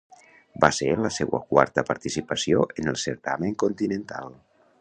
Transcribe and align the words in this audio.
Va 0.63 0.69
ser 0.77 0.87
la 1.01 1.11
seua 1.17 1.41
quarta 1.51 1.85
participació 1.91 2.65
en 2.83 2.93
el 2.95 3.01
certamen 3.07 3.57
continental. 3.67 4.35